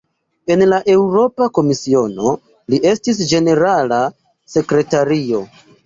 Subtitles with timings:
[0.53, 2.33] En la Eŭropa Komisiono,
[2.75, 4.05] li estis "ĝenerala
[4.57, 5.49] sekretario".